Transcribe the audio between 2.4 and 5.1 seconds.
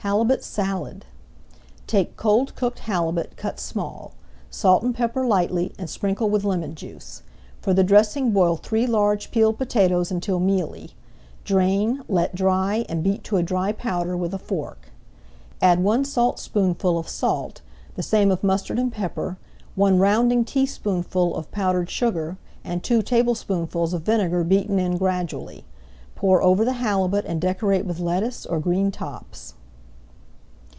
cooked halibut cut small, salt and